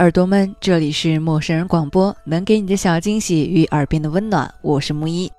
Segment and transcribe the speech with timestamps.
[0.00, 5.30] 耳朵们，这里是陌生人广播，能给你的小惊喜与耳边的温暖，我是木一。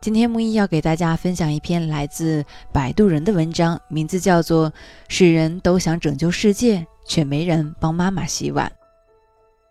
[0.00, 4.68] 今天木一要给大家分享一篇来自摆渡人的文章，名字叫做
[5.06, 8.66] 《世人都想拯救世界，却没人帮妈妈洗碗》。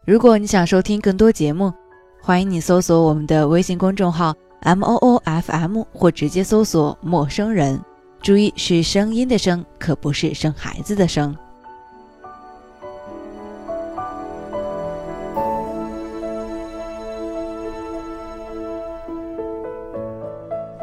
[0.05, 1.73] 如果你想收听更多节目，
[2.21, 7.77] 欢迎你搜索我们的微信公众号 M O O F M，或直接搜索“陌生人”。
[8.24, 11.36] 注意是声音的声，可不是生孩子的生。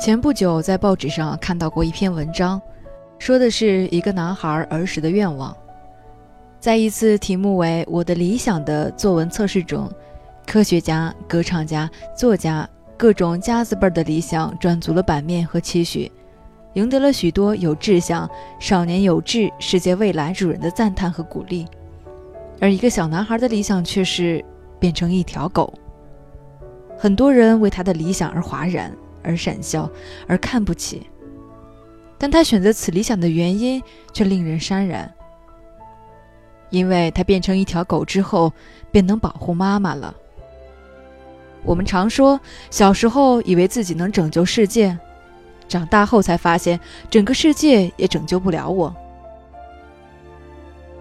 [0.08, 2.58] 前不久在报纸上看到过一篇文章，
[3.18, 5.54] 说的是一个男孩儿时的愿望。
[6.58, 9.86] 在一次题目为“我的理想”的作文测试中，
[10.46, 12.66] 科学家、歌唱家、作家
[12.96, 16.10] 各种家字辈的理想赚足了版面和期许，
[16.72, 18.26] 赢得了许多有志向、
[18.58, 21.66] 少年有志、世界未来主人的赞叹和鼓励。
[22.62, 24.42] 而一个小男孩的理想却是
[24.80, 25.70] 变成一条狗。
[26.96, 28.90] 很多人为他的理想而哗然。
[29.22, 29.90] 而闪笑，
[30.26, 31.08] 而看不起。
[32.16, 35.12] 但他选择此理想的原因却令人潸然，
[36.70, 38.52] 因为他变成一条狗之后，
[38.90, 40.14] 便能保护妈妈了。
[41.64, 44.98] 我们常说，小时候以为自己能拯救世界，
[45.68, 48.94] 长大后才发现，整个世界也拯救不了我。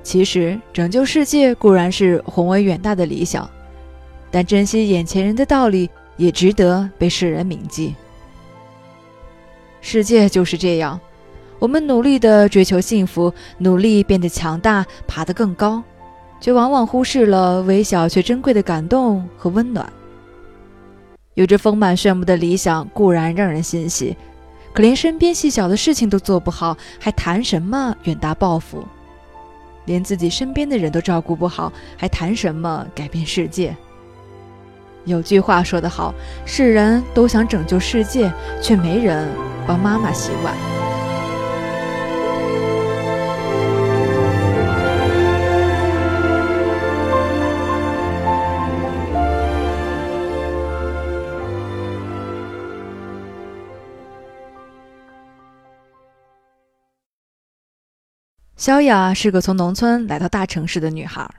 [0.03, 3.49] 其实，拯救世界固然是宏伟远大的理想，
[4.29, 7.95] 但珍惜眼前人的道理也值得被世人铭记。
[9.89, 10.99] 世界就是这样，
[11.59, 15.81] 我们努力的追求幸福，努力变得强大，爬得更高，
[16.41, 19.89] 却往往忽视了微小却珍贵的感动和温暖。
[21.35, 24.13] 有着丰满炫目的理想固然让人欣喜，
[24.73, 28.85] 可连身边细小的事情都做不好，还谈什么远大抱负？
[29.85, 33.73] 连自己身边的人都照顾不好，还谈什么改变世界？
[35.07, 36.13] 有句话说得好，
[36.45, 38.31] 世人都想拯救世界，
[38.61, 39.27] 却没人。
[39.65, 40.53] 帮妈妈洗碗。
[58.55, 61.29] 萧雅是个从农村来到大城市的女孩，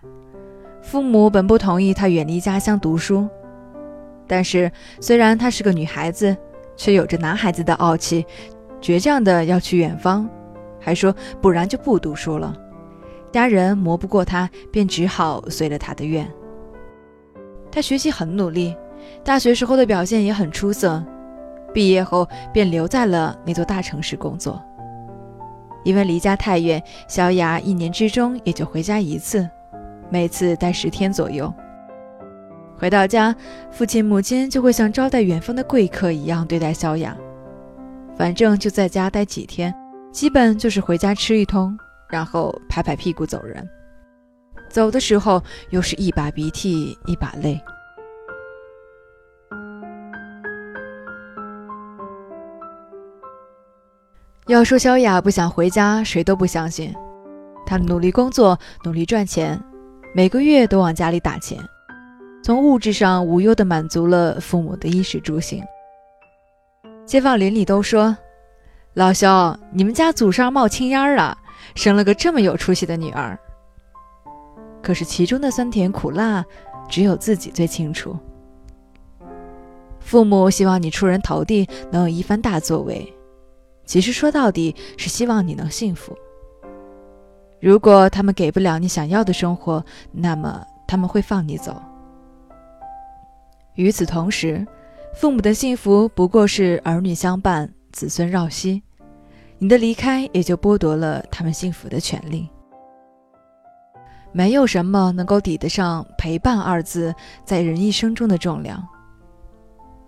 [0.82, 3.28] 父母本不同意她远离家乡读书，
[4.28, 6.36] 但是虽然她是个女孩子。
[6.80, 8.24] 却有着男孩子的傲气，
[8.80, 10.30] 倔强的要去远方，
[10.80, 11.12] 还说
[11.42, 12.54] 不然就不读书了。
[13.32, 16.24] 家人磨不过她，便只好随了她的愿。
[17.72, 18.76] 他学习很努力，
[19.24, 21.04] 大学时候的表现也很出色，
[21.74, 24.62] 毕业后便留在了那座大城市工作。
[25.82, 29.50] 因为离家太远，小雅一年之中也就回家一次，
[30.10, 31.52] 每次待十天左右。
[32.78, 33.34] 回到家，
[33.72, 37.16] 父亲母亲就会像招待远方的贵客一样对待小雅。
[38.16, 39.74] 反正就在家待几天，
[40.12, 41.76] 基本就是回家吃一通，
[42.08, 43.68] 然后拍拍屁股走人。
[44.68, 47.60] 走的时候又是一把鼻涕一把泪。
[54.46, 56.94] 要说小雅不想回家，谁都不相信。
[57.66, 59.60] 她努力工作，努力赚钱，
[60.14, 61.58] 每个月都往家里打钱。
[62.42, 65.62] 从物质上无忧地满足了父母的衣食住行。
[67.04, 68.16] 街坊邻里都说
[68.94, 71.36] ：“老肖，你们家祖上冒青烟了，
[71.74, 73.38] 生了个这么有出息的女儿。”
[74.82, 76.44] 可是其中的酸甜苦辣，
[76.88, 78.16] 只有自己最清楚。
[80.00, 83.12] 父母希望你出人头地，能有一番大作为，
[83.84, 86.16] 其实说到底是希望你能幸福。
[87.60, 91.74] 如果他们给不了你想要的生活，那么他们会放你走。
[93.78, 94.66] 与此同时，
[95.14, 98.82] 父母的幸福不过是儿女相伴、子孙绕膝，
[99.56, 102.48] 你的离开也就剥夺了他们幸福的权利。
[104.32, 107.14] 没有什么能够抵得上“陪伴”二字
[107.44, 108.84] 在人一生中的重量。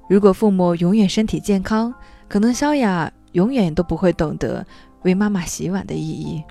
[0.09, 1.95] 如果父母永远身体健康，
[2.29, 4.67] 可能萧雅永远都不会懂得
[5.03, 6.43] 为妈妈洗碗的意义。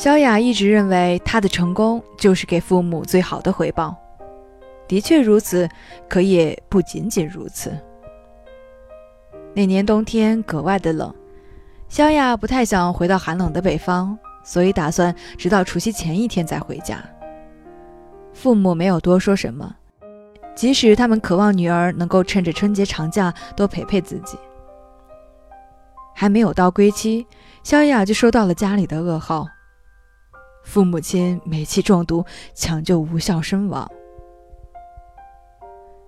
[0.00, 3.94] 萧雅一直认为，她的成功就是给父母最好的回报。
[4.88, 5.68] 的确如此，
[6.08, 7.70] 可也不仅仅如此。
[9.52, 11.14] 那年冬天格外的冷，
[11.90, 17.04] 萧亚不太想回到寒冷的北方，所以打算直到除夕前一天再回家。
[18.32, 19.76] 父母没有多说什么，
[20.54, 24.38] 即使他们渴望女儿能够趁着春节长假多陪陪自己。
[26.14, 27.26] 还没有到归期，
[27.62, 29.46] 萧亚就收到了家里的噩耗：
[30.62, 32.24] 父母亲煤气中毒，
[32.54, 33.90] 抢救无效身亡。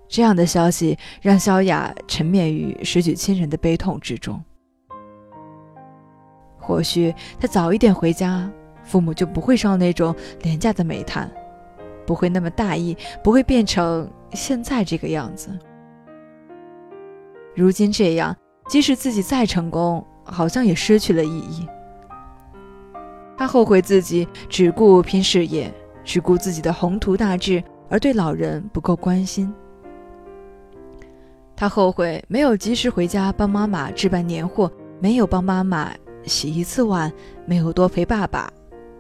[0.09, 4.43] 这样的消息让萧雅沉湎于失去亲人的悲痛之中。
[6.59, 8.49] 或许他早一点回家，
[8.85, 11.31] 父母就不会烧那种廉价的煤炭，
[12.07, 15.49] 不会那么大意，不会变成现在这个样子。
[17.55, 18.37] 如今这样，
[18.69, 21.67] 即使自己再成功，好像也失去了意义。
[23.37, 25.73] 他后悔自己只顾拼事业，
[26.05, 29.53] 只顾自己的宏图大志，而对老人不够关心。
[31.57, 34.71] 他后悔没有及时回家帮妈妈置办年货，
[35.01, 35.91] 没有帮妈妈
[36.25, 37.13] 洗一次碗，
[37.45, 38.53] 没有多陪爸爸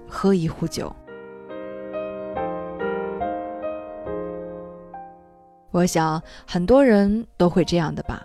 [0.08, 0.92] 喝一壶酒。
[5.70, 8.24] 我想很多人都会这样的吧。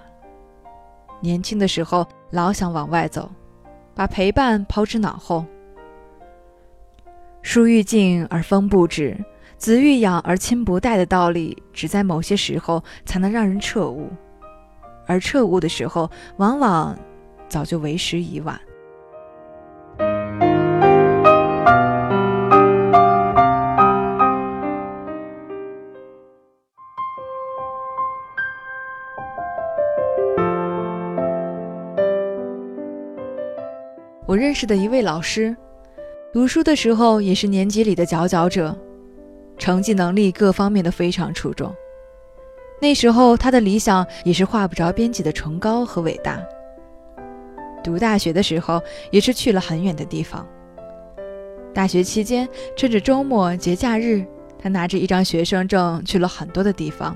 [1.21, 3.29] 年轻的时候老想往外走，
[3.95, 5.45] 把陪伴抛之脑后。
[7.49, 9.17] 树欲静而风不止，
[9.55, 14.09] 子欲养而亲不待的道理，只在某些时候才能让人彻悟。
[15.05, 16.93] 而彻悟的时候，往往
[17.47, 18.59] 早就为时已晚。
[34.25, 35.55] 我认识的一位老师，
[36.33, 38.77] 读书的时候也是年级里的佼佼者，
[39.57, 41.73] 成绩、能力各方面都非常出众。
[42.81, 46.39] 那时候，他的理想也是画不着边际的崇高和伟大。
[47.81, 50.45] 读大学的时候，也是去了很远的地方。
[51.73, 54.25] 大学期间，趁着周末、节假日，
[54.59, 57.15] 他拿着一张学生证去了很多的地方。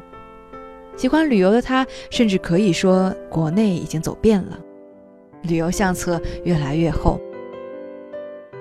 [0.95, 4.57] 喜欢旅游的他，甚至可以说国内已经走遍了，
[5.43, 7.19] 旅游相册越来越厚。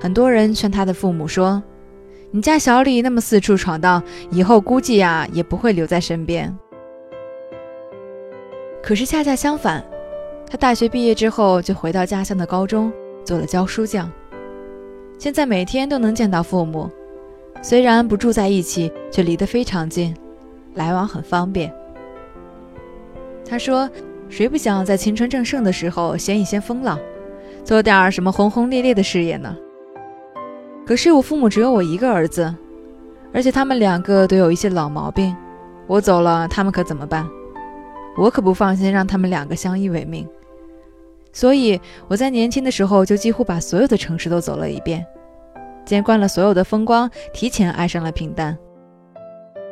[0.01, 1.63] 很多人劝他的父母说
[2.33, 6.57] ：“你家小李那么四处闯荡，以后估计呀也不会留在身边。”
[8.83, 9.85] 可是恰恰相反，
[10.49, 12.91] 他大学毕业之后就回到家乡的高中
[13.25, 14.11] 做了教书匠。
[15.19, 16.91] 现在每天都能见到父母，
[17.61, 20.17] 虽然不住在一起，却离得非常近，
[20.75, 21.71] 来往很方便。
[23.47, 23.89] 他说
[24.31, 26.99] ：“谁不想在青春正盛的时候掀一掀风浪，
[27.65, 29.55] 做点什么轰轰烈烈的事业呢？”
[30.91, 32.53] 可是我父母只有我一个儿子，
[33.33, 35.37] 而且他们两个都有一些老毛病，
[35.87, 37.25] 我走了，他们可怎么办？
[38.19, 40.27] 我可不放心让他们两个相依为命，
[41.33, 45.07] 所以我在年轻的时候就几乎把所有的城市都走了一遍，
[45.85, 48.59] 见惯了所有的风光，提前爱上了平淡。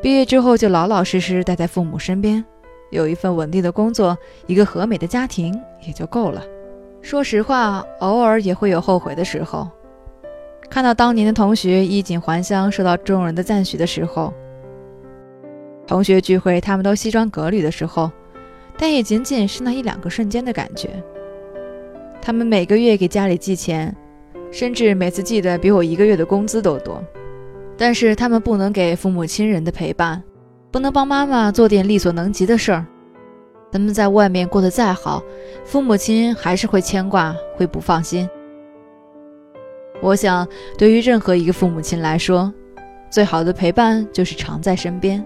[0.00, 2.44] 毕业之后就老老实实待在父母身边，
[2.92, 4.16] 有一份稳定的工作，
[4.46, 6.40] 一个和美的家庭也就够了。
[7.02, 9.68] 说实话，偶尔也会有后悔的时候，
[10.70, 14.32] 看到当年的同学衣锦还乡，受到众人的赞许的时候，
[15.86, 18.10] 同学聚会他们都西装革履的时候。
[18.80, 21.02] 但也仅仅是那一两个瞬间的感觉。
[22.22, 23.92] 他们每个月给家里寄钱，
[24.52, 27.02] 甚至每次寄的比我一个月的工资都多。
[27.76, 30.22] 但是他们不能给父母亲人的陪伴，
[30.70, 32.86] 不能帮妈妈做点力所能及的事儿。
[33.72, 35.20] 他们在外面过得再好，
[35.64, 38.30] 父母亲还是会牵挂，会不放心。
[40.00, 42.52] 我想，对于任何一个父母亲来说，
[43.10, 45.24] 最好的陪伴就是常在身边，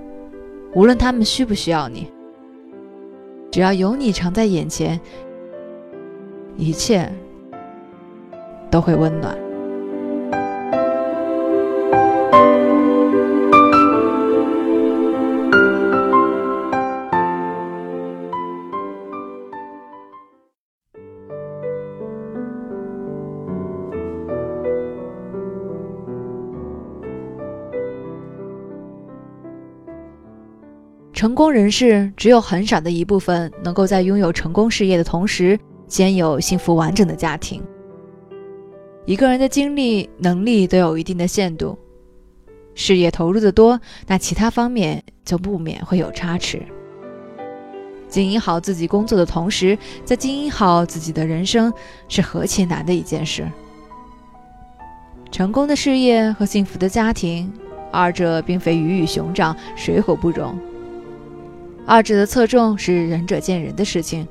[0.75, 2.11] 无论他们需不需要你。
[3.51, 4.99] 只要有你常在眼前，
[6.57, 7.13] 一切
[8.71, 9.42] 都会温暖。
[31.23, 37.63] 成功人士只有很少的一部分能够在拥有成功事业的同时，兼有幸福完整的家庭。
[39.05, 41.79] 一个人的精力、能力都有一定的限度，
[42.75, 46.61] 事业投入的多，那其他方面就不免会有差池。
[48.09, 51.73] 经营好自己工作的同时，在经营好自己的人生，
[52.09, 53.49] 是何其难的一件事。
[55.31, 57.49] 成功的事业和幸福的家庭，
[57.93, 60.59] 二者并非鱼与熊掌，水火不容。
[61.85, 64.27] 二者的侧重是仁者见仁的事情，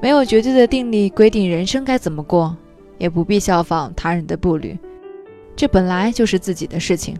[0.00, 2.56] 没有绝对的定理规定人生该怎么过，
[2.96, 4.76] 也不必效仿他人的步履，
[5.54, 7.16] 这本来就是自己的事情。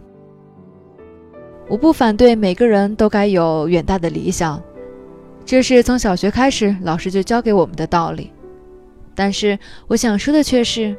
[1.67, 4.61] 我不反对每个人都该有远大的理想，
[5.45, 8.31] 这是从小学开始老师就教给我们的道理。
[9.13, 9.57] 但是
[9.87, 10.95] 我想说的却是，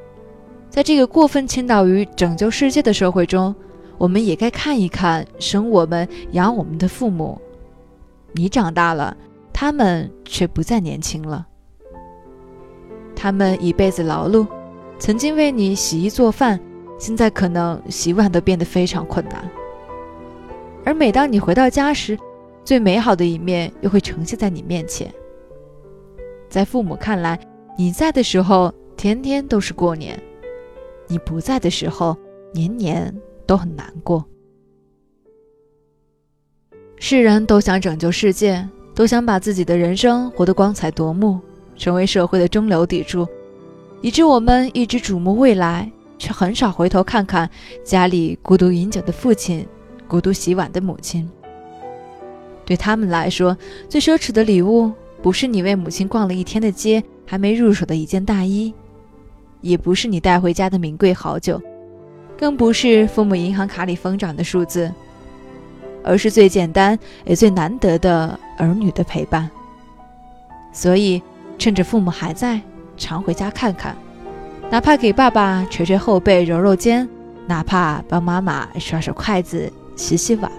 [0.69, 3.53] 在这个过分倾倒于拯救世界的社会中，
[3.99, 7.41] 我们也该看一看生我们养我们的父母。
[8.33, 9.17] 你长大了，
[9.53, 11.47] 他们却不再年轻了。
[13.15, 14.47] 他们一辈子劳碌，
[14.99, 16.59] 曾经为你洗衣做饭，
[16.99, 19.51] 现在可能洗碗都变得非常困难。
[20.85, 22.19] 而每当你回到家时，
[22.65, 25.13] 最美好的一面又会呈现在你面前。
[26.49, 27.39] 在父母看来，
[27.77, 30.19] 你在的时候天天都是过年，
[31.07, 32.17] 你不在的时候
[32.55, 33.15] 年年
[33.47, 34.25] 都很难过。
[37.03, 41.41] 世人都想拯救世界，都想把自己的人生活得光彩夺目，
[41.75, 43.27] 成为社会的中流砥柱，
[44.03, 47.49] 以致我们一直瞩目未来，却很少回头看看
[47.83, 49.67] 家里孤独饮酒的父亲。
[50.07, 51.27] 孤独洗碗的母亲，
[52.67, 53.57] 对他们来说，
[53.89, 54.93] 最奢侈的礼物
[55.23, 58.75] 不是你为母亲逛了一天的街还没入手的一件大衣，
[59.63, 61.63] 也不是你带回家的名贵好酒，
[62.37, 64.93] 更不是父母银行卡里疯长的数字，
[66.03, 69.51] 而是最简单也最难得的儿女的陪伴。
[70.73, 71.23] 所以，
[71.59, 72.61] 趁着父母还在，
[72.97, 73.97] 常回家看看，
[74.71, 77.09] 哪怕给爸爸捶捶后背、揉揉肩，
[77.47, 79.73] 哪怕帮妈妈刷刷筷子。
[79.97, 80.51] 洗洗碗，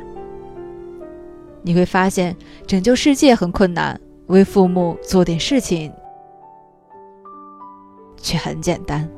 [1.63, 2.35] 你会发现
[2.67, 5.91] 拯救世界很困难，为父母做点事情
[8.17, 9.09] 却很简单。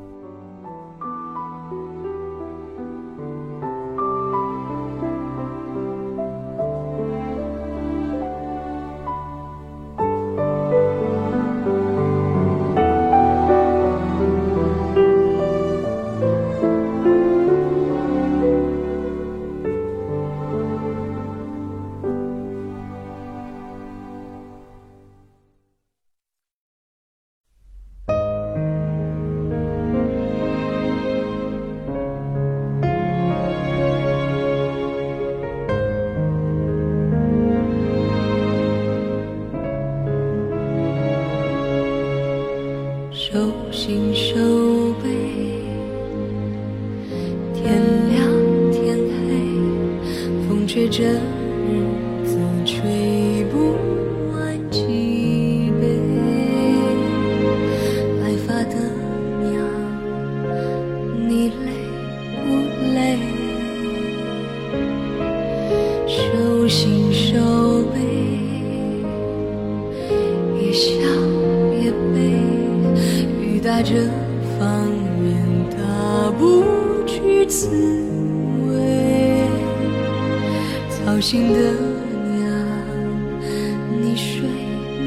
[43.34, 43.40] 手
[43.72, 44.36] 心手
[45.02, 45.10] 背
[47.52, 48.22] 天亮
[48.70, 49.26] 天黑
[50.46, 51.82] 风吹着日
[52.24, 53.74] 子吹不
[54.32, 54.78] 完几
[55.80, 55.82] 杯。
[58.22, 58.76] 白发的
[59.42, 59.50] 娘
[61.28, 61.66] 你累
[62.38, 62.44] 不
[62.94, 63.18] 累？
[66.06, 67.03] 手心
[73.82, 73.94] 这
[74.58, 74.88] 方
[75.22, 75.34] 圆
[75.70, 76.64] 大不
[77.06, 77.68] 去滋
[78.68, 79.48] 味，
[80.88, 81.58] 操心的
[82.38, 82.46] 娘，
[84.00, 84.48] 你睡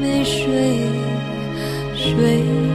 [0.00, 0.46] 没睡？
[1.96, 2.67] 睡。